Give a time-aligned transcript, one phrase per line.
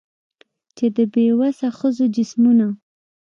[0.75, 2.67] چي د بې وسه ښځو جسمونه